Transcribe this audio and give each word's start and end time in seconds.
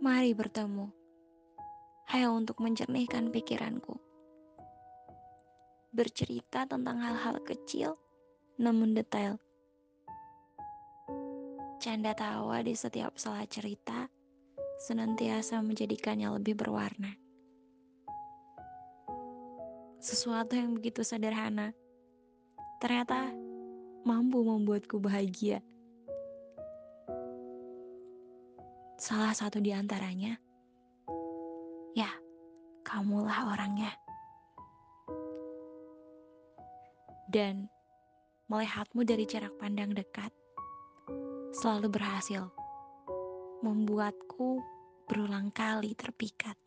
Mari 0.00 0.32
bertemu, 0.32 0.88
hanya 2.08 2.32
untuk 2.32 2.64
mencernihkan 2.64 3.28
pikiranku. 3.28 4.00
Bercerita 5.92 6.64
tentang 6.64 7.04
hal-hal 7.04 7.36
kecil 7.44 8.00
namun 8.56 8.96
detail. 8.96 9.36
Canda 11.84 12.16
tawa 12.16 12.64
di 12.64 12.72
setiap 12.72 13.20
salah 13.20 13.44
cerita 13.44 14.08
senantiasa 14.88 15.60
menjadikannya 15.60 16.32
lebih 16.32 16.56
berwarna. 16.56 17.12
Sesuatu 20.00 20.56
yang 20.56 20.72
begitu 20.72 21.04
sederhana 21.04 21.76
ternyata 22.80 23.36
mampu 24.08 24.40
membuatku 24.48 24.96
bahagia. 24.96 25.60
Salah 29.00 29.32
satu 29.32 29.64
di 29.64 29.72
antaranya, 29.72 30.36
ya, 31.96 32.12
kamulah 32.84 33.48
orangnya. 33.48 33.88
Dan 37.24 37.64
melihatmu 38.52 39.00
dari 39.08 39.24
jarak 39.24 39.56
pandang 39.56 39.96
dekat 39.96 40.28
selalu 41.56 41.96
berhasil 41.96 42.52
membuatku 43.64 44.60
berulang 45.08 45.48
kali 45.48 45.96
terpikat. 45.96 46.60